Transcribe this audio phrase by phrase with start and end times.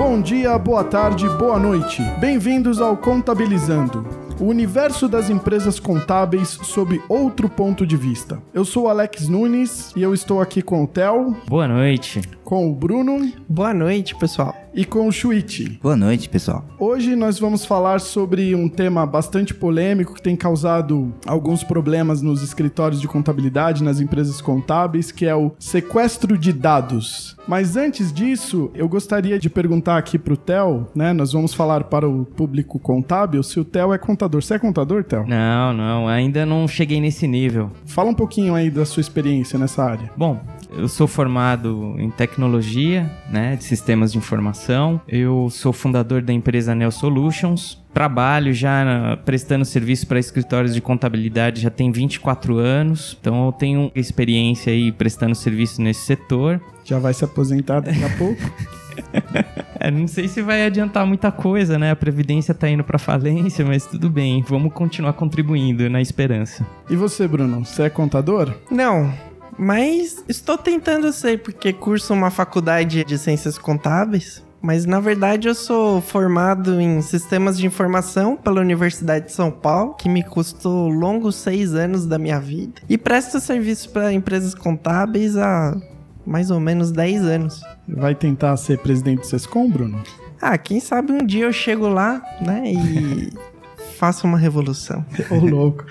[0.00, 2.02] Bom dia, boa tarde, boa noite.
[2.18, 4.08] Bem-vindos ao Contabilizando,
[4.40, 8.42] o universo das empresas contábeis sob outro ponto de vista.
[8.54, 12.22] Eu sou o Alex Nunes e eu estou aqui com o Theo, Boa noite.
[12.42, 14.56] com o Bruno Boa noite, pessoal.
[14.74, 15.78] E com o Chuichi.
[15.82, 16.64] Boa noite, pessoal.
[16.78, 22.42] Hoje nós vamos falar sobre um tema bastante polêmico que tem causado alguns problemas nos
[22.42, 27.36] escritórios de contabilidade, nas empresas contábeis, que é o sequestro de dados.
[27.46, 31.12] Mas antes disso, eu gostaria de perguntar aqui pro Theo, né?
[31.12, 34.42] Nós vamos falar para o público contábil se o Theo é contador.
[34.42, 35.26] Você é contador, Theo?
[35.26, 37.70] Não, não, ainda não cheguei nesse nível.
[37.86, 40.10] Fala um pouquinho aí da sua experiência nessa área.
[40.16, 40.40] Bom,
[40.72, 45.00] eu sou formado em tecnologia, né, de sistemas de informação.
[45.06, 47.78] Eu sou fundador da empresa Neo Solutions.
[47.92, 53.16] Trabalho já prestando serviço para escritórios de contabilidade já tem 24 anos.
[53.20, 56.60] Então eu tenho experiência aí prestando serviço nesse setor.
[56.84, 58.40] Já vai se aposentar daqui a pouco?
[59.78, 61.90] É, não sei se vai adiantar muita coisa, né?
[61.90, 64.44] A previdência tá indo para falência, mas tudo bem.
[64.46, 66.66] Vamos continuar contribuindo na esperança.
[66.88, 67.64] E você, Bruno?
[67.64, 68.54] Você é contador?
[68.70, 69.10] Não,
[69.60, 74.42] mas estou tentando ser porque curso uma faculdade de ciências contábeis.
[74.62, 79.94] Mas na verdade eu sou formado em sistemas de informação pela Universidade de São Paulo,
[79.94, 82.80] que me custou longos seis anos da minha vida.
[82.88, 85.76] E presto serviço para empresas contábeis há
[86.26, 87.60] mais ou menos 10 anos.
[87.86, 90.02] Vai tentar ser presidente do Sescom, Bruno?
[90.40, 93.32] Ah, quem sabe um dia eu chego lá, né, e
[93.98, 95.04] faço uma revolução.
[95.30, 95.84] Ô, louco.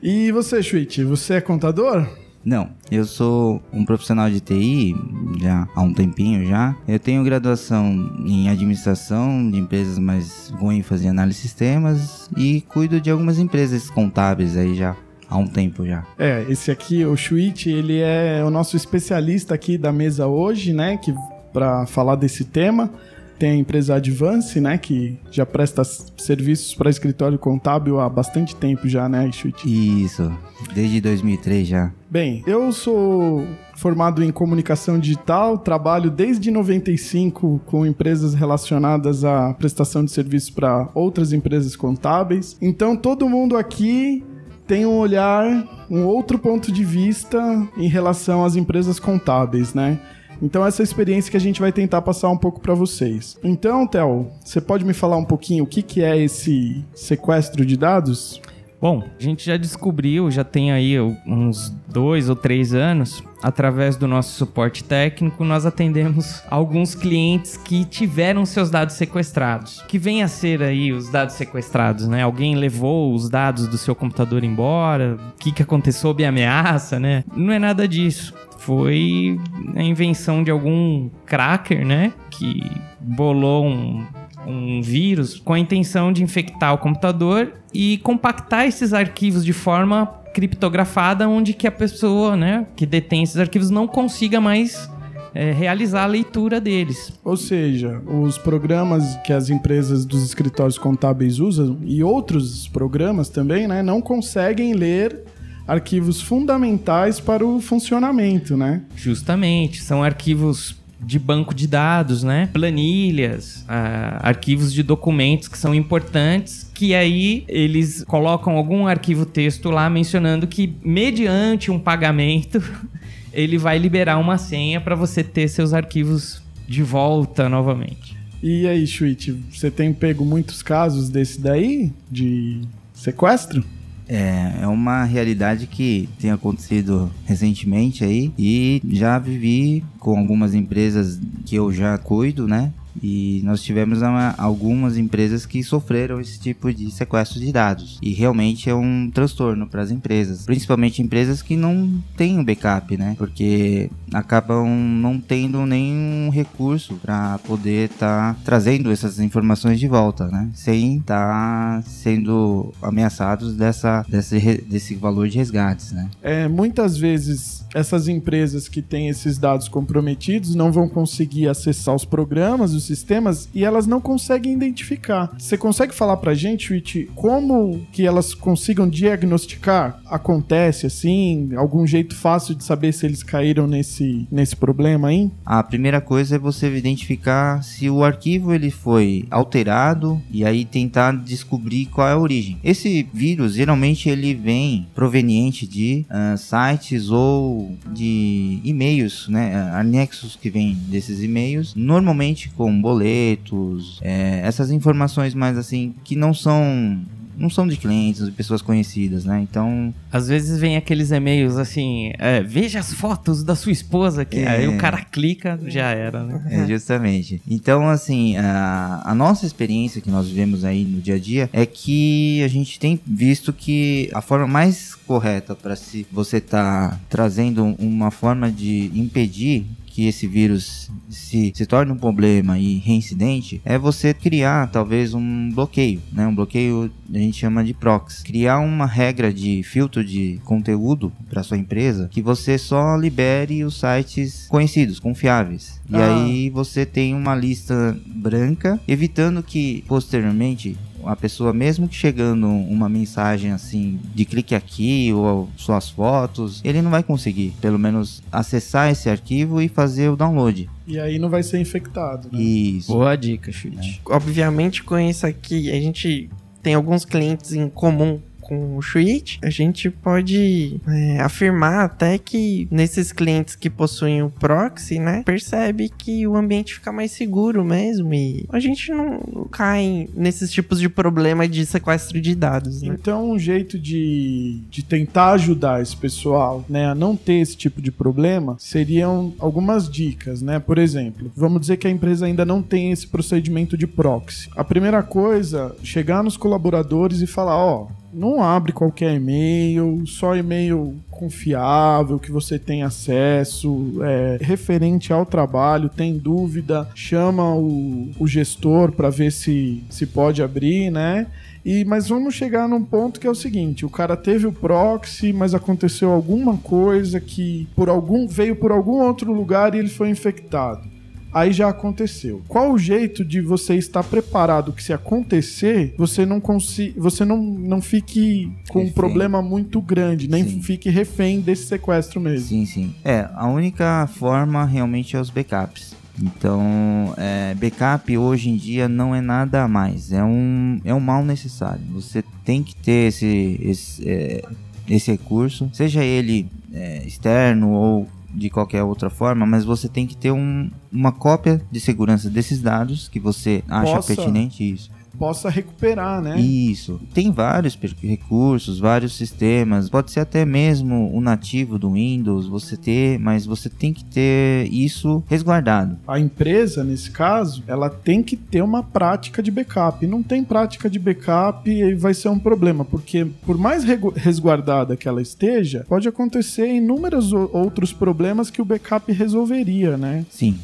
[0.00, 2.06] E você, Chuit, você é contador?
[2.46, 4.94] Não, eu sou um profissional de TI
[5.42, 6.76] já há um tempinho já.
[6.86, 12.60] Eu tenho graduação em administração de empresas, mas com ênfase em análise de sistemas e
[12.60, 14.94] cuido de algumas empresas contábeis aí já
[15.28, 16.06] há um tempo já.
[16.16, 20.96] É, esse aqui, o Chuit, ele é o nosso especialista aqui da mesa hoje, né,
[20.98, 21.12] que
[21.52, 22.92] para falar desse tema.
[23.38, 28.88] Tem a empresa Advance, né, que já presta serviços para escritório contábil há bastante tempo
[28.88, 29.66] já, né, Chuit?
[29.66, 30.32] Isso,
[30.74, 31.92] desde 2003 já.
[32.10, 40.04] Bem, eu sou formado em comunicação digital, trabalho desde 95 com empresas relacionadas à prestação
[40.04, 42.56] de serviços para outras empresas contábeis.
[42.60, 44.24] Então todo mundo aqui
[44.66, 47.38] tem um olhar, um outro ponto de vista
[47.76, 50.00] em relação às empresas contábeis, né?
[50.40, 53.36] Então essa é experiência que a gente vai tentar passar um pouco para vocês.
[53.42, 57.76] Então, Theo, você pode me falar um pouquinho o que, que é esse sequestro de
[57.76, 58.40] dados?
[58.80, 64.06] Bom, a gente já descobriu, já tem aí uns dois ou três anos, através do
[64.06, 69.82] nosso suporte técnico, nós atendemos alguns clientes que tiveram seus dados sequestrados.
[69.88, 72.22] Que vem a ser aí os dados sequestrados, né?
[72.22, 77.24] Alguém levou os dados do seu computador embora, o que, que aconteceu sob ameaça, né?
[77.34, 78.34] Não é nada disso.
[78.58, 79.40] Foi
[79.74, 82.12] a invenção de algum cracker, né?
[82.30, 82.62] Que
[83.00, 84.04] bolou um,
[84.46, 90.06] um vírus com a intenção de infectar o computador e compactar esses arquivos de forma
[90.32, 94.88] criptografada, onde que a pessoa, né, que detém esses arquivos não consiga mais
[95.34, 97.12] é, realizar a leitura deles.
[97.24, 103.66] Ou seja, os programas que as empresas dos escritórios contábeis usam e outros programas também,
[103.66, 105.24] né, não conseguem ler
[105.66, 108.82] arquivos fundamentais para o funcionamento, né?
[108.94, 112.48] Justamente, são arquivos de banco de dados, né?
[112.52, 119.70] Planilhas, ah, arquivos de documentos que são importantes, que aí eles colocam algum arquivo texto
[119.70, 122.62] lá mencionando que mediante um pagamento
[123.32, 128.16] ele vai liberar uma senha para você ter seus arquivos de volta novamente.
[128.42, 132.60] E aí, Chuit, você tem pego muitos casos desse daí de
[132.92, 133.64] sequestro?
[134.08, 141.18] É, é uma realidade que tem acontecido recentemente aí e já vivi com algumas empresas
[141.44, 142.72] que eu já cuido, né?
[143.02, 147.98] E nós tivemos uma- algumas empresas que sofreram esse tipo de sequestro de dados.
[148.02, 152.96] E realmente é um transtorno para as empresas, principalmente empresas que não têm um backup,
[152.96, 153.14] né?
[153.18, 160.48] Porque acabam não tendo nenhum recurso para poder estar trazendo essas informações de volta, né?
[160.54, 166.08] Sem estar sendo ameaçados dessa, desse, desse valor de resgates, né?
[166.22, 172.04] É, muitas vezes essas empresas que têm esses dados comprometidos não vão conseguir acessar os
[172.04, 175.32] programas, os sistemas e elas não conseguem identificar.
[175.38, 180.00] Você consegue falar pra gente, Witch, como que elas consigam diagnosticar?
[180.06, 181.50] Acontece assim?
[181.56, 185.30] Algum jeito fácil de saber se eles caíram nesse, nesse problema aí?
[185.44, 191.12] A primeira coisa é você identificar se o arquivo ele foi alterado e aí tentar
[191.12, 192.58] descobrir qual é a origem.
[192.62, 200.36] Esse vírus geralmente ele vem proveniente de ah, sites ou de e-mails, né, ah, anexos
[200.36, 206.98] que vêm desses e-mails, normalmente com boletos, é, essas informações mais assim que não são
[207.38, 209.40] não são de clientes, de pessoas conhecidas, né?
[209.42, 209.92] Então.
[210.10, 214.48] Às vezes vem aqueles e-mails assim, é, veja as fotos da sua esposa, que É.
[214.48, 216.42] aí o cara clica, já era, né?
[216.50, 217.42] É, justamente.
[217.46, 221.66] Então, assim, a, a nossa experiência que nós vivemos aí no dia a dia é
[221.66, 227.76] que a gente tem visto que a forma mais correta para se você tá trazendo
[227.78, 229.66] uma forma de impedir
[229.96, 235.50] que esse vírus se, se torne um problema e reincidente é você criar talvez um
[235.50, 236.26] bloqueio, né?
[236.26, 238.22] Um bloqueio a gente chama de proxy.
[238.22, 243.80] Criar uma regra de filtro de conteúdo para sua empresa que você só libere os
[243.80, 245.80] sites conhecidos, confiáveis.
[245.88, 246.14] E Ah.
[246.26, 252.88] aí você tem uma lista branca, evitando que posteriormente a pessoa, mesmo que chegando uma
[252.88, 258.90] mensagem assim de clique aqui ou suas fotos, ele não vai conseguir, pelo menos, acessar
[258.90, 260.68] esse arquivo e fazer o download.
[260.86, 262.40] E aí não vai ser infectado, né?
[262.40, 262.92] Isso.
[262.92, 264.00] Boa dica, Chute.
[264.06, 266.30] Obviamente, com isso aqui, a gente
[266.62, 272.68] tem alguns clientes em comum com o Switch, a gente pode é, afirmar até que
[272.70, 278.14] nesses clientes que possuem o proxy, né, percebe que o ambiente fica mais seguro mesmo
[278.14, 282.96] e a gente não cai nesses tipos de problema de sequestro de dados, né?
[282.98, 287.82] Então, um jeito de, de tentar ajudar esse pessoal né, a não ter esse tipo
[287.82, 290.60] de problema seriam algumas dicas, né?
[290.60, 294.48] Por exemplo, vamos dizer que a empresa ainda não tem esse procedimento de proxy.
[294.56, 300.94] A primeira coisa, chegar nos colaboradores e falar, ó, não abre qualquer e-mail, só e-mail
[301.10, 308.92] confiável, que você tem acesso, é, referente ao trabalho, tem dúvida, chama o, o gestor
[308.92, 311.26] para ver se, se pode abrir, né?
[311.64, 315.32] E, mas vamos chegar num ponto que é o seguinte: o cara teve o proxy,
[315.32, 320.08] mas aconteceu alguma coisa que por algum veio por algum outro lugar e ele foi
[320.08, 320.95] infectado.
[321.36, 322.40] Aí já aconteceu.
[322.48, 327.36] Qual o jeito de você estar preparado que se acontecer, você não consi você não,
[327.36, 328.94] não fique com um Refém.
[328.94, 330.62] problema muito grande, nem Sim.
[330.62, 332.48] fique refém desse sequestro mesmo.
[332.48, 332.94] Sim, sim.
[333.04, 335.94] É, a única forma realmente é os backups.
[336.22, 341.00] Então, é, backup hoje em dia não é nada a mais, é um, é um
[341.00, 341.82] mal necessário.
[341.92, 344.42] Você tem que ter esse, esse, é,
[344.88, 350.16] esse recurso, seja ele é, externo ou de qualquer outra forma, mas você tem que
[350.16, 354.90] ter um, uma cópia de segurança desses dados que você acha Possa- pertinente isso.
[355.18, 356.38] Possa recuperar, né?
[356.38, 357.00] Isso.
[357.14, 359.88] Tem vários recursos, vários sistemas.
[359.88, 364.68] Pode ser até mesmo o nativo do Windows, você ter, mas você tem que ter
[364.70, 365.96] isso resguardado.
[366.06, 370.06] A empresa, nesse caso, ela tem que ter uma prática de backup.
[370.06, 375.08] Não tem prática de backup e vai ser um problema, porque por mais resguardada que
[375.08, 380.26] ela esteja, pode acontecer inúmeros outros problemas que o backup resolveria, né?
[380.30, 380.58] Sim.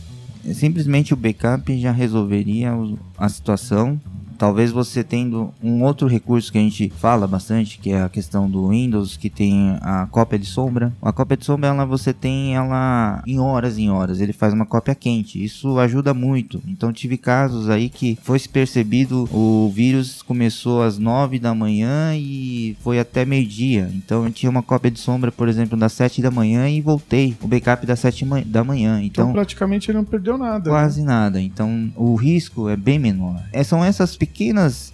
[0.55, 2.73] Simplesmente o backup já resolveria
[3.17, 4.01] a situação.
[4.43, 8.51] Talvez você tendo um outro recurso que a gente fala bastante, que é a questão
[8.51, 10.93] do Windows, que tem a cópia de sombra.
[11.01, 14.21] A cópia de sombra, ela você tem ela em horas em horas.
[14.21, 15.41] Ele faz uma cópia quente.
[15.45, 16.61] Isso ajuda muito.
[16.67, 22.77] Então tive casos aí que foi percebido o vírus começou às 9 da manhã e
[22.83, 23.89] foi até meio-dia.
[23.95, 27.37] Então eu tinha uma cópia de sombra, por exemplo, das 7 da manhã e voltei.
[27.41, 29.01] O backup das 7 ma- da manhã.
[29.01, 30.65] Então, Então praticamente ele não perdeu nada.
[30.69, 30.77] né?
[30.77, 31.41] Quase nada.
[31.41, 33.41] Então, o risco é bem menor.
[33.53, 34.32] É, são essas pequenas,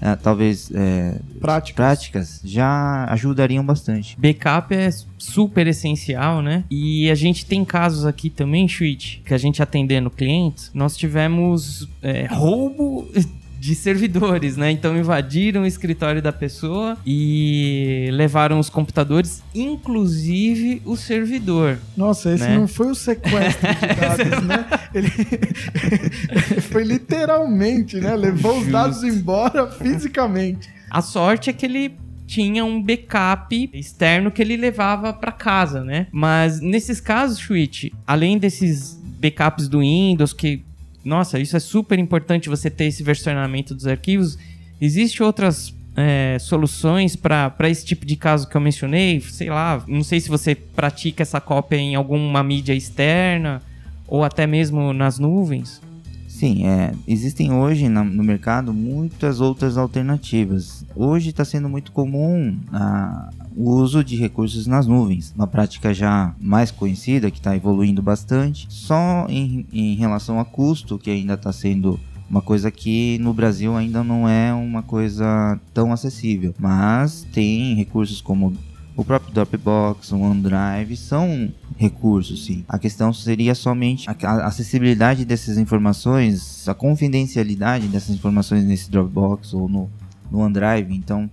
[0.00, 1.74] é, talvez, é, Práticas.
[1.74, 4.16] práticas já ajudariam bastante.
[4.18, 6.64] Backup é super essencial, né?
[6.70, 11.88] E a gente tem casos aqui também, Switch, que a gente atendendo clientes, nós tivemos
[12.02, 13.08] é, roubo
[13.58, 14.70] de servidores, né?
[14.70, 21.78] Então invadiram o escritório da pessoa e levaram os computadores, inclusive o servidor.
[21.96, 22.56] Nossa, esse Né?
[22.56, 23.94] não foi o sequestro de
[24.30, 24.66] dados, né?
[24.94, 25.10] Ele
[26.62, 28.14] foi literalmente, né?
[28.14, 28.72] Levou os Justo.
[28.72, 30.68] dados embora fisicamente.
[30.90, 31.92] A sorte é que ele
[32.26, 36.06] tinha um backup externo que ele levava para casa, né?
[36.12, 40.62] Mas nesses casos, Switch, além desses backups do Windows, que,
[41.08, 44.38] nossa, isso é super importante você ter esse versionamento dos arquivos,
[44.80, 49.20] existe outras é, soluções para esse tipo de caso que eu mencionei?
[49.20, 53.60] Sei lá, não sei se você pratica essa cópia em alguma mídia externa
[54.06, 55.80] ou até mesmo nas nuvens.
[56.28, 60.84] Sim, é, existem hoje na- no mercado muitas outras alternativas.
[60.94, 66.32] Hoje está sendo muito comum ah, o uso de recursos nas nuvens, uma prática já
[66.40, 68.68] mais conhecida que está evoluindo bastante.
[68.70, 71.98] Só em, em relação a custo, que ainda está sendo
[72.30, 78.20] uma coisa que no Brasil ainda não é uma coisa tão acessível, mas tem recursos
[78.20, 78.52] como
[78.96, 82.64] O próprio Dropbox, o OneDrive são recursos, sim.
[82.68, 89.68] A questão seria somente a acessibilidade dessas informações, a confidencialidade dessas informações nesse Dropbox ou
[89.68, 89.90] no,
[90.30, 90.94] no OneDrive.
[90.94, 91.28] Então,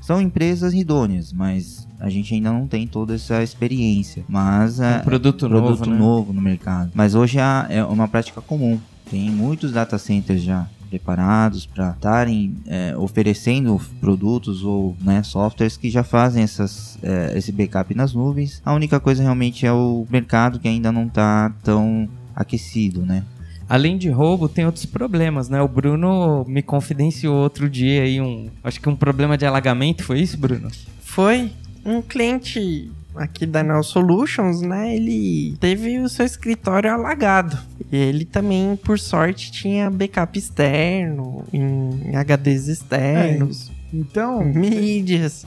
[0.00, 4.24] são empresas idôneas, mas a gente ainda não tem toda essa experiência.
[4.28, 5.98] Mas é um produto, produto novo, né?
[5.98, 6.90] novo no mercado.
[6.94, 8.78] Mas hoje é, é uma prática comum.
[9.10, 15.88] Tem muitos data centers já preparados para estarem é, oferecendo produtos ou né, softwares que
[15.88, 18.60] já fazem essas, é, esse backup nas nuvens.
[18.64, 23.24] A única coisa realmente é o mercado que ainda não está tão aquecido, né?
[23.70, 25.62] Além de roubo, tem outros problemas, né?
[25.62, 30.18] O Bruno me confidenciou outro dia aí um, acho que um problema de alagamento, foi
[30.18, 30.68] isso, Bruno?
[31.04, 31.52] Foi
[31.84, 34.96] um cliente aqui da Neo Solutions, né?
[34.96, 37.56] Ele teve o seu escritório alagado.
[37.92, 45.46] E ele também, por sorte, tinha backup externo, em HDs externos, É, então, mídias.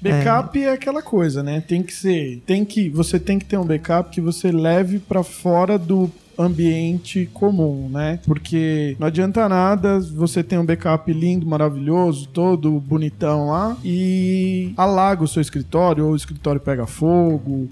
[0.00, 0.72] backup é.
[0.72, 1.60] aquela coisa, né?
[1.60, 5.22] Tem que ser, tem que, você tem que ter um backup que você leve para
[5.22, 8.20] fora do ambiente comum, né?
[8.24, 15.24] Porque não adianta nada você ter um backup lindo, maravilhoso, todo bonitão lá e alaga
[15.24, 17.68] o seu escritório ou o escritório pega fogo.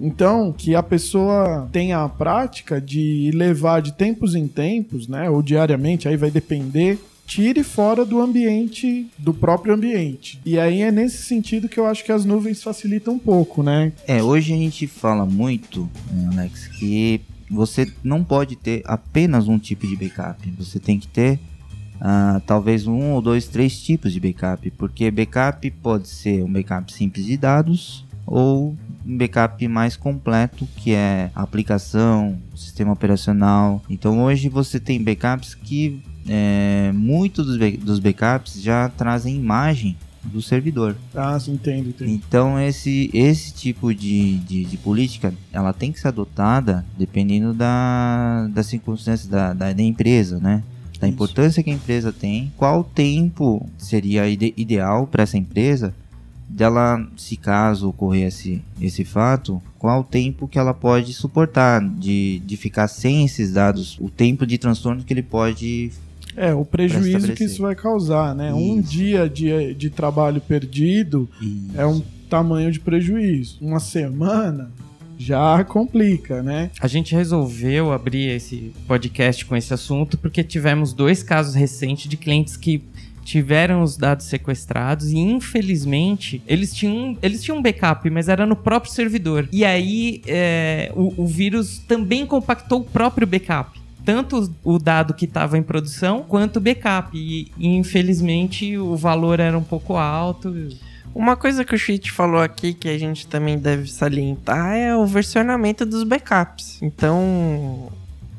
[0.00, 5.42] Então, que a pessoa tenha a prática de levar de tempos em tempos, né, ou
[5.42, 10.40] diariamente, aí vai depender tire fora do ambiente, do próprio ambiente.
[10.46, 13.92] E aí é nesse sentido que eu acho que as nuvens facilitam um pouco, né?
[14.06, 19.58] É, hoje a gente fala muito, né, Alex, que você não pode ter apenas um
[19.58, 20.50] tipo de backup.
[20.58, 21.38] Você tem que ter
[21.96, 26.92] uh, talvez um ou dois, três tipos de backup, porque backup pode ser um backup
[26.92, 28.76] simples de dados ou
[29.06, 33.82] um backup mais completo, que é aplicação, sistema operacional.
[33.88, 37.46] Então hoje você tem backups que é, muitos
[37.78, 39.96] dos backups já trazem imagem
[40.28, 40.96] do servidor.
[41.14, 42.10] Ah, sim, entendo, entendo.
[42.10, 48.48] Então esse, esse tipo de, de, de, política, ela tem que ser adotada dependendo da,
[48.50, 50.62] da circunstância da, da, da empresa, né?
[51.00, 51.14] Da Isso.
[51.14, 55.94] importância que a empresa tem, qual tempo seria ide ideal para essa empresa
[56.48, 62.56] dela, se caso ocorresse esse fato, qual o tempo que ela pode suportar de, de
[62.56, 65.92] ficar sem esses dados, o tempo de transtorno que ele pode
[66.38, 68.48] é, o prejuízo que isso vai causar, né?
[68.48, 68.56] Isso.
[68.56, 71.70] Um dia de, de trabalho perdido isso.
[71.76, 73.58] é um tamanho de prejuízo.
[73.60, 74.70] Uma semana
[75.18, 76.70] já complica, né?
[76.80, 82.16] A gente resolveu abrir esse podcast com esse assunto porque tivemos dois casos recentes de
[82.16, 82.82] clientes que
[83.24, 88.56] tiveram os dados sequestrados e infelizmente eles tinham, eles tinham um backup, mas era no
[88.56, 89.46] próprio servidor.
[89.52, 95.24] E aí é, o, o vírus também compactou o próprio backup tanto o dado que
[95.24, 97.16] estava em produção quanto o backup.
[97.16, 100.54] E, infelizmente o valor era um pouco alto.
[101.14, 105.06] Uma coisa que o Cheat falou aqui que a gente também deve salientar é o
[105.06, 106.80] versionamento dos backups.
[106.82, 107.90] Então,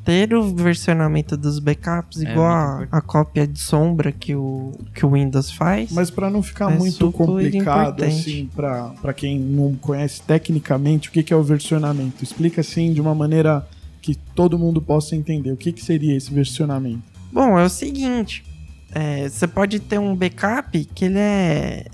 [0.04, 5.04] ter o versionamento dos backups é igual a, a, cópia de sombra que o, que
[5.04, 5.92] o Windows faz.
[5.92, 11.22] Mas para não ficar é muito complicado assim para quem não conhece tecnicamente o que,
[11.22, 13.66] que é o versionamento, explica assim de uma maneira
[14.00, 15.52] que todo mundo possa entender.
[15.52, 17.02] O que, que seria esse versionamento?
[17.32, 18.44] Bom, é o seguinte:
[18.92, 21.86] é, você pode ter um backup que ele é,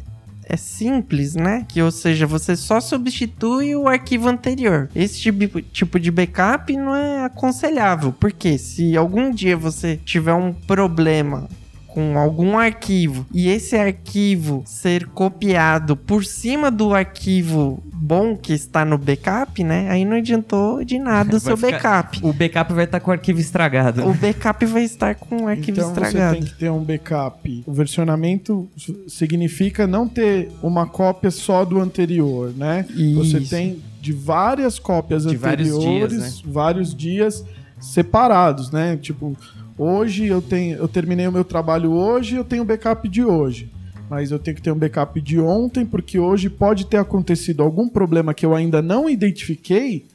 [0.45, 1.67] é simples, né?
[1.69, 4.89] Que, ou seja, você só substitui o arquivo anterior.
[4.95, 10.53] Esse tipo, tipo de backup não é aconselhável, porque se algum dia você tiver um
[10.53, 11.49] problema
[11.97, 18.85] com algum arquivo e esse arquivo ser copiado por cima do arquivo bom que está
[18.85, 19.89] no backup, né?
[19.89, 22.03] Aí não adiantou de nada o seu ficar...
[22.03, 22.21] backup.
[22.23, 24.07] O backup vai estar com o arquivo estragado.
[24.07, 26.35] O backup vai estar com o arquivo então estragado.
[26.35, 27.65] Você tem que ter um backup.
[27.67, 28.69] O versionamento
[29.09, 32.85] significa não ter uma cópia só do anterior, né?
[32.91, 33.25] Isso.
[33.25, 36.53] Você tem de várias cópias de anteriores, vários dias, né?
[36.53, 37.45] vários dias
[37.81, 38.99] separados, né?
[38.99, 39.35] Tipo,
[39.79, 43.71] Hoje eu tenho, eu terminei o meu trabalho hoje, eu tenho backup de hoje.
[44.09, 47.89] Mas eu tenho que ter um backup de ontem, porque hoje pode ter acontecido algum
[47.89, 50.07] problema que eu ainda não identifiquei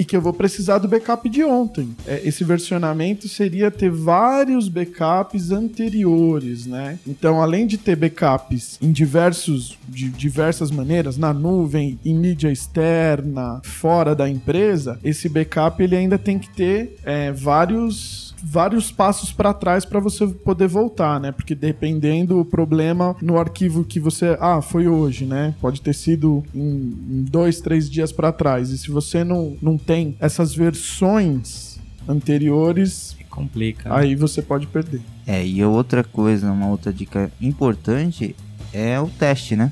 [0.00, 1.94] e que eu vou precisar do backup de ontem.
[2.06, 6.98] É, esse versionamento seria ter vários backups anteriores, né?
[7.06, 13.60] Então, além de ter backups em diversos, de diversas maneiras, na nuvem, em mídia externa,
[13.62, 19.52] fora da empresa, esse backup ele ainda tem que ter é, vários vários passos para
[19.52, 21.32] trás para você poder voltar, né?
[21.32, 24.36] Porque dependendo do problema no arquivo que você.
[24.40, 25.54] Ah, foi hoje, né?
[25.60, 28.70] Pode ter sido em, em dois, três dias para trás.
[28.70, 31.78] E se você não, não tem essas versões
[32.08, 33.16] anteriores.
[33.28, 33.94] Complica.
[33.94, 35.00] Aí você pode perder.
[35.26, 38.34] É, e outra coisa, uma outra dica importante
[38.72, 39.70] é o teste, né?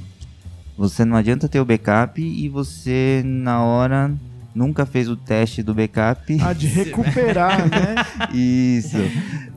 [0.76, 4.14] Você não adianta ter o backup e você na hora
[4.58, 6.36] nunca fez o teste do backup.
[6.42, 7.94] Ah, de recuperar, né?
[8.34, 8.96] Isso.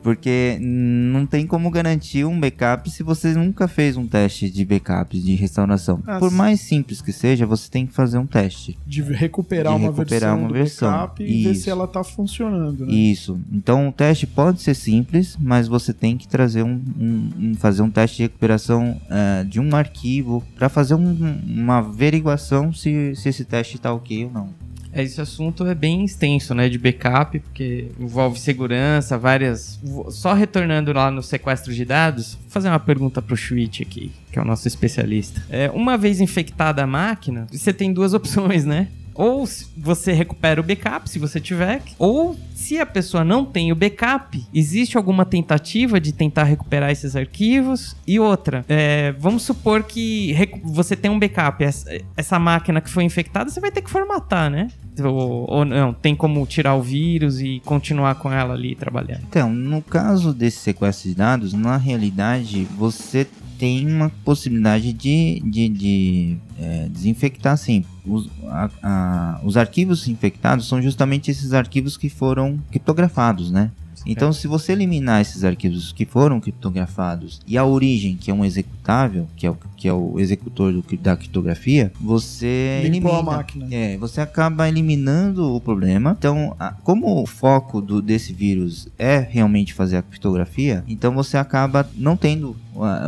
[0.02, 5.18] Porque não tem como garantir um backup se você nunca fez um teste de backup
[5.18, 6.02] de restauração.
[6.06, 8.76] Ah, Por mais simples que seja, você tem que fazer um teste.
[8.86, 10.90] De recuperar, De uma, recuperar versão uma versão.
[10.90, 12.92] backup e ver se ela tá funcionando, né?
[12.92, 13.38] Isso.
[13.52, 17.90] Então o teste pode ser simples, mas você tem que trazer um, um- fazer um
[17.90, 23.44] teste de recuperação eh, de um arquivo para fazer um- uma averiguação se, se esse
[23.44, 24.48] teste está ok ou não.
[24.94, 26.68] Esse assunto é bem extenso, né?
[26.68, 29.80] De backup, porque envolve segurança, várias.
[30.10, 34.38] Só retornando lá no sequestro de dados, vou fazer uma pergunta pro Schwitz aqui, que
[34.38, 35.42] é o nosso especialista.
[35.48, 38.88] É, uma vez infectada a máquina, você tem duas opções, né?
[39.14, 43.74] Ou você recupera o backup, se você tiver, ou se a pessoa não tem o
[43.74, 47.96] backup, existe alguma tentativa de tentar recuperar esses arquivos?
[48.06, 53.04] E outra, é, vamos supor que você tem um backup, essa, essa máquina que foi
[53.04, 54.68] infectada, você vai ter que formatar, né?
[55.02, 59.22] Ou, ou não, tem como tirar o vírus e continuar com ela ali trabalhando.
[59.28, 63.26] Então, no caso desse sequestro de dados, na realidade você
[63.62, 67.84] tem uma possibilidade de, de, de, eh, desinfectar sim.
[68.04, 73.70] Os, a- a- os arquivos infectados são justamente esses arquivos que foram criptografados, né?
[74.06, 78.44] Então, se você eliminar esses arquivos que foram criptografados e a origem, que é um
[78.44, 83.22] executável, que é o, que é o executor do da criptografia, você Limpou a elimina.
[83.36, 83.68] máquina.
[83.70, 86.14] É, você acaba eliminando o problema.
[86.18, 91.36] Então, a- como o foco do, desse vírus é realmente fazer a criptografia, então você
[91.36, 92.56] acaba não tendo.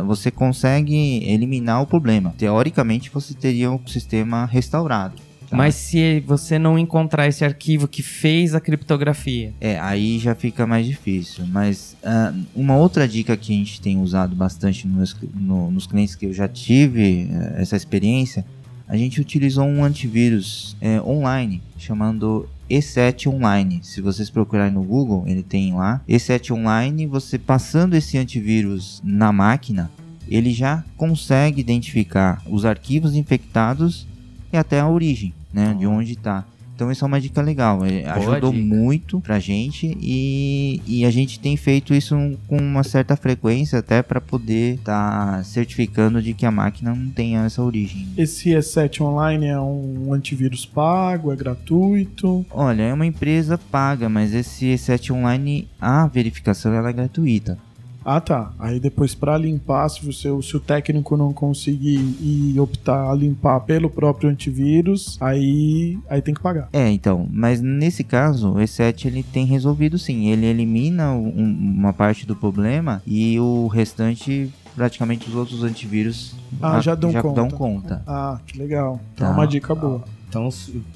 [0.07, 0.95] Você consegue
[1.27, 2.33] eliminar o problema.
[2.37, 5.24] Teoricamente, você teria o sistema restaurado.
[5.49, 5.55] Tá?
[5.57, 10.65] Mas se você não encontrar esse arquivo que fez a criptografia, É, aí já fica
[10.67, 11.45] mais difícil.
[11.47, 16.15] Mas ah, uma outra dica que a gente tem usado bastante nos, no- nos clientes
[16.15, 18.45] que eu já tive eh, essa experiência,
[18.87, 23.79] a gente utilizou um antivírus eh, online chamando E7 Online.
[23.83, 26.01] Se vocês procurarem no Google, ele tem lá.
[26.07, 29.89] E7 Online, você passando esse antivírus na máquina,
[30.27, 34.07] ele já consegue identificar os arquivos infectados
[34.55, 36.45] e até a origem, né, de onde está.
[36.75, 38.65] Então isso é uma dica legal, é, ajudou dica.
[38.65, 42.15] muito pra gente e, e a gente tem feito isso
[42.49, 47.45] com uma certa frequência até para poder estar certificando de que a máquina não tenha
[47.45, 48.05] essa origem.
[48.17, 52.45] Esse E7 Online é um antivírus pago, é gratuito.
[52.51, 57.57] Olha, é uma empresa paga, mas esse E7 Online, a verificação ela é gratuita.
[58.05, 58.53] Ah, tá.
[58.59, 63.59] Aí depois pra limpar, se, você, se o técnico não conseguir e optar a limpar
[63.61, 66.69] pelo próprio antivírus, aí, aí tem que pagar.
[66.71, 70.27] É, então, mas nesse caso, o E7 ele tem resolvido sim.
[70.27, 71.31] Ele elimina um-
[71.79, 77.33] uma parte do problema e o restante, praticamente os outros antivírus Ah, já dão conta.
[77.33, 78.03] dão conta.
[78.05, 78.99] Ah, que legal.
[79.17, 79.31] É Tá.
[79.31, 80.03] uma dica boa.
[80.29, 80.47] Então,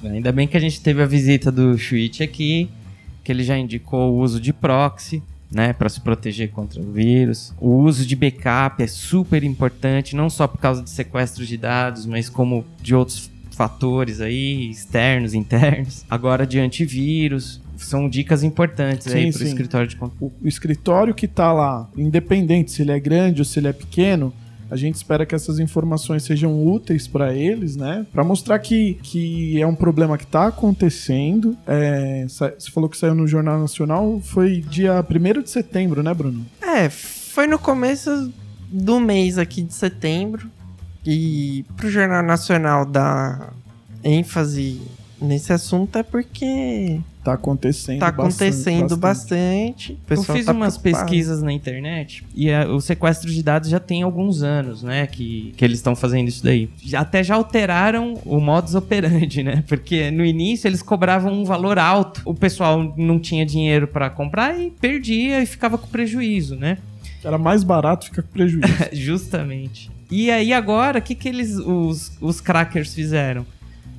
[0.04, 2.68] ainda bem que a gente teve a visita do Schwitz aqui,
[3.24, 7.52] que ele já indicou o uso de proxy, né, para se proteger contra o vírus.
[7.60, 12.06] O uso de backup é super importante, não só por causa de sequestros de dados,
[12.06, 16.04] mas como de outros fatores aí, externos, internos.
[16.08, 20.14] Agora de antivírus, são dicas importantes aí Sim, para o escritório de conta.
[20.20, 24.32] O, escritório que tá lá, independente se ele é grande ou se ele é pequeno,
[24.70, 28.06] a gente espera que essas informações sejam úteis para eles, né?
[28.12, 31.56] Para mostrar que, que é um problema que tá acontecendo.
[31.66, 36.46] É, você falou que saiu no Jornal Nacional, foi dia 1 de setembro, né, Bruno?
[36.62, 38.32] É, foi no começo
[38.70, 40.48] do mês aqui de setembro.
[41.04, 43.54] E pro Jornal Nacional dar
[44.04, 44.80] ênfase
[45.20, 49.92] nesse assunto é porque Tá acontecendo tá bastante- acontecendo bastante.
[49.92, 49.98] bastante.
[50.08, 51.04] Eu fiz tá umas preocupado.
[51.10, 55.06] pesquisas na internet e a- o sequestro de dados já tem alguns anos, né?
[55.06, 56.70] Que, que eles estão fazendo isso daí.
[56.94, 59.62] Até já alteraram o modus operandi, né?
[59.68, 62.22] Porque no início eles cobravam um valor alto.
[62.24, 66.78] O pessoal não tinha dinheiro para comprar e perdia e ficava com prejuízo, né?
[67.22, 68.66] Era mais barato, fica com prejuízo.
[68.92, 69.90] Justamente.
[70.10, 73.44] E aí agora, o que, que eles, os, os crackers fizeram?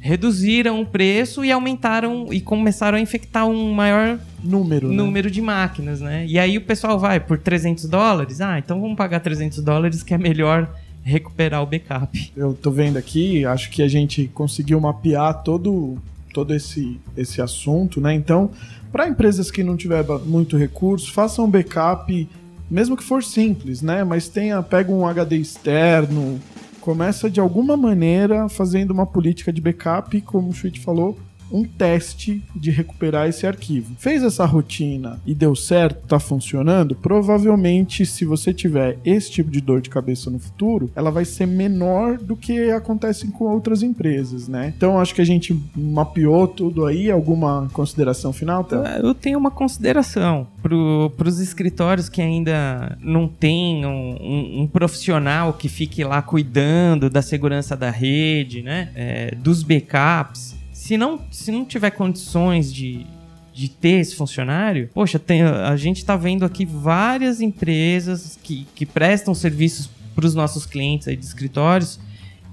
[0.02, 4.96] Reduziram o preço e aumentaram e começaram a infectar um maior Número, né?
[4.96, 6.26] número de máquinas, né?
[6.28, 8.42] E aí o pessoal vai por 300 dólares.
[8.42, 10.68] Ah, então vamos pagar 300 dólares que é melhor
[11.04, 12.32] recuperar o backup.
[12.36, 15.98] Eu tô vendo aqui, acho que a gente conseguiu mapear todo,
[16.34, 18.14] todo esse, esse assunto, né?
[18.14, 18.50] Então,
[18.92, 22.28] para empresas que não tiver muito recurso, façam um backup,
[22.70, 24.04] mesmo que for simples, né?
[24.04, 26.40] Mas tenha, pega um HD externo,
[26.82, 31.18] começa de alguma maneira fazendo uma política de backup, como o Schmidt falou,
[31.52, 33.96] um teste de recuperar esse arquivo.
[33.98, 36.96] Fez essa rotina e deu certo, tá funcionando?
[36.96, 41.46] Provavelmente, se você tiver esse tipo de dor de cabeça no futuro, ela vai ser
[41.46, 44.74] menor do que acontece com outras empresas, né?
[44.76, 47.12] Então acho que a gente mapeou tudo aí.
[47.12, 49.00] Alguma consideração final, tá?
[49.02, 55.54] Eu tenho uma consideração para os escritórios que ainda não tem um, um, um, profissional
[55.54, 58.90] que fique lá cuidando da segurança da rede, né?
[58.96, 60.61] É, dos backups.
[60.92, 63.06] Se não, se não tiver condições de,
[63.54, 68.86] de ter esse funcionário, poxa, tem, a gente está vendo aqui várias empresas que, que
[68.86, 71.98] prestam serviços para os nossos clientes aí de escritórios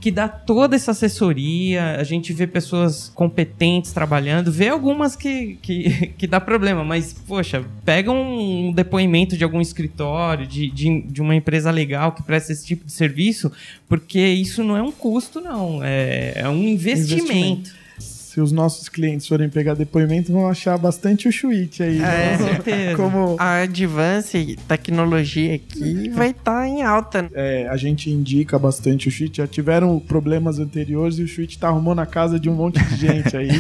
[0.01, 6.07] que dá toda essa assessoria, a gente vê pessoas competentes trabalhando, vê algumas que, que,
[6.17, 11.35] que dá problema, mas, poxa, pega um depoimento de algum escritório, de, de, de uma
[11.35, 13.51] empresa legal que presta esse tipo de serviço,
[13.89, 17.25] porque isso não é um custo, não, é, é um investimento.
[17.25, 17.78] investimento
[18.39, 21.97] se os nossos clientes forem pegar depoimento, vão achar bastante o Switch aí.
[21.97, 22.39] É, né?
[22.39, 22.97] certeza.
[22.97, 23.37] Como...
[23.37, 27.29] A Advance tecnologia aqui vai estar tá em alta.
[27.35, 29.39] É, a gente indica bastante o Switch.
[29.39, 32.97] Já tiveram problemas anteriores e o Switch tá arrumando a casa de um monte de
[32.97, 33.51] gente aí.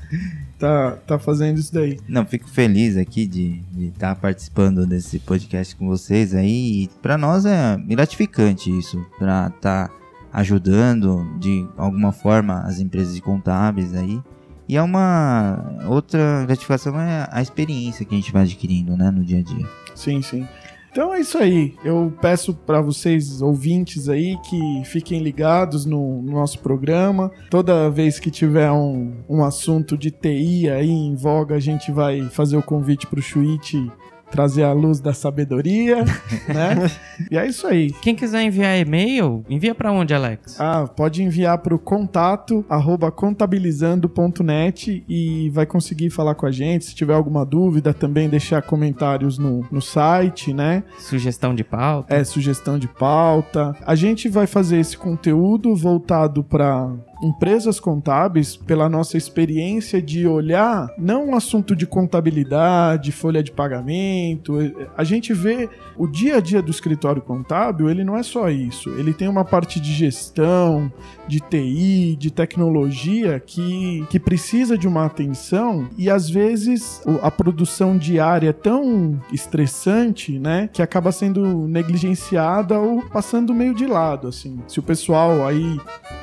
[0.58, 1.98] tá, tá fazendo isso daí.
[2.06, 6.90] Não, fico feliz aqui de estar tá participando desse podcast com vocês aí.
[7.00, 9.97] Para nós é gratificante isso, para estar tá
[10.32, 14.20] ajudando de alguma forma as empresas contábeis aí.
[14.68, 19.24] E é uma outra gratificação é a experiência que a gente vai adquirindo, né, no
[19.24, 19.66] dia a dia.
[19.94, 20.46] Sim, sim.
[20.90, 21.74] Então é isso aí.
[21.84, 27.30] Eu peço para vocês ouvintes aí que fiquem ligados no, no, nosso programa.
[27.50, 32.22] Toda vez que tiver um, um assunto de TI aí em voga, a gente vai
[32.30, 33.90] fazer o convite para o Chuit
[34.30, 36.04] trazer a luz da sabedoria,
[36.48, 36.90] né?
[37.30, 37.90] E é isso aí.
[37.92, 40.60] Quem quiser enviar e-mail, envia para onde, Alex?
[40.60, 46.86] Ah, pode enviar para o contato arroba contabilizando.net e vai conseguir falar com a gente.
[46.86, 50.82] Se tiver alguma dúvida, também deixar comentários no, no site, né?
[50.98, 52.14] Sugestão de pauta.
[52.14, 53.74] É, sugestão de pauta.
[53.84, 56.90] A gente vai fazer esse conteúdo voltado para
[57.22, 64.56] empresas contábeis, pela nossa experiência de olhar não assunto de contabilidade, folha de pagamento,
[64.96, 68.90] a gente vê o dia a dia do escritório contábil, ele não é só isso.
[68.90, 70.92] Ele tem uma parte de gestão,
[71.26, 77.96] de TI, de tecnologia que, que precisa de uma atenção e às vezes a produção
[77.96, 84.58] diária é tão estressante, né, que acaba sendo negligenciada ou passando meio de lado, assim.
[84.66, 85.78] Se o pessoal aí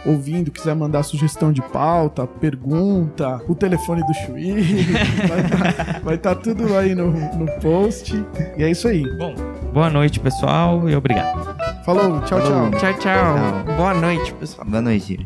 [0.05, 4.54] ouvindo quiser mandar mandar sugestão de pauta, pergunta, o telefone do Chuí.
[6.04, 8.24] vai estar tá, tá tudo aí no, no post.
[8.58, 9.04] E é isso aí.
[9.17, 9.34] Bom,
[9.74, 11.56] boa noite, pessoal, e obrigado.
[11.84, 12.71] Falou, tchau, Falou.
[12.71, 12.80] tchau.
[12.80, 13.76] Tchau, tchau.
[13.76, 14.67] Boa noite, pessoal.
[14.67, 15.26] Boa noite.